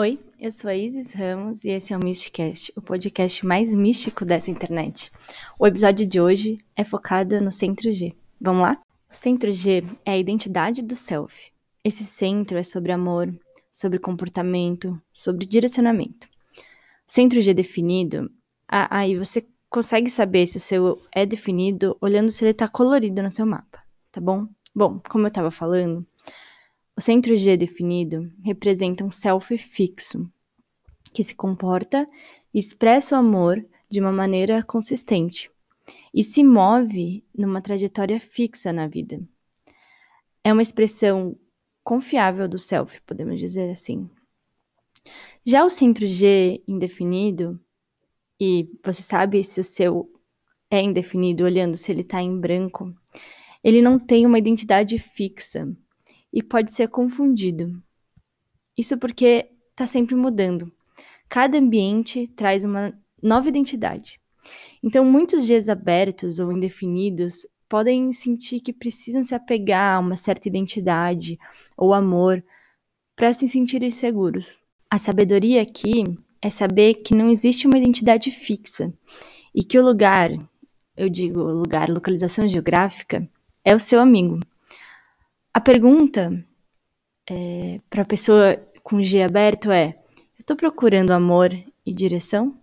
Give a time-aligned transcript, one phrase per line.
[0.00, 4.24] Oi, eu sou a Isis Ramos e esse é o Mysticast, o podcast mais místico
[4.24, 5.10] dessa internet.
[5.58, 8.14] O episódio de hoje é focado no Centro G.
[8.40, 8.80] Vamos lá?
[9.10, 11.50] O Centro G é a identidade do self.
[11.82, 13.36] Esse centro é sobre amor,
[13.72, 16.28] sobre comportamento, sobre direcionamento.
[17.04, 18.30] Centro G definido,
[18.68, 23.32] aí você consegue saber se o seu é definido olhando se ele está colorido no
[23.32, 24.46] seu mapa, tá bom?
[24.72, 26.06] Bom, como eu estava falando,
[26.98, 30.28] o centro G definido representa um self fixo,
[31.12, 32.10] que se comporta
[32.52, 35.48] e expressa o amor de uma maneira consistente
[36.12, 39.22] e se move numa trajetória fixa na vida.
[40.42, 41.38] É uma expressão
[41.84, 44.10] confiável do self, podemos dizer assim.
[45.46, 47.60] Já o centro G indefinido,
[48.40, 50.12] e você sabe se o seu
[50.68, 52.92] é indefinido olhando se ele está em branco,
[53.62, 55.72] ele não tem uma identidade fixa
[56.32, 57.82] e pode ser confundido.
[58.76, 60.72] Isso porque está sempre mudando.
[61.28, 64.20] Cada ambiente traz uma nova identidade.
[64.82, 70.48] Então, muitos dias abertos ou indefinidos podem sentir que precisam se apegar a uma certa
[70.48, 71.38] identidade
[71.76, 72.42] ou amor
[73.14, 74.58] para se sentirem seguros.
[74.90, 76.04] A sabedoria aqui
[76.40, 78.92] é saber que não existe uma identidade fixa
[79.54, 80.30] e que o lugar,
[80.96, 83.28] eu digo lugar, localização geográfica,
[83.64, 84.40] é o seu amigo.
[85.58, 86.46] A pergunta
[87.28, 91.52] é, para a pessoa com G aberto é: eu estou procurando amor
[91.84, 92.60] e direção?